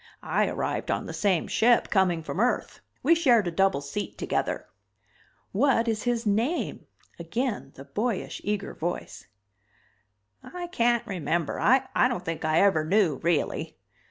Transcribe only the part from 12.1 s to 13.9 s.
think I ever knew, really."